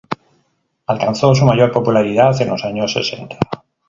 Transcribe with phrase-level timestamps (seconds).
[0.87, 3.37] Alcanzó su mayor popularidad en los años sesenta.